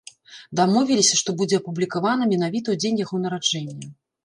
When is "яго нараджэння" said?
3.05-3.95